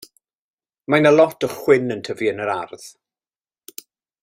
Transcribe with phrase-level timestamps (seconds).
[0.93, 2.89] Mae 'na lot o chwyn y tyfu yn yr ardd.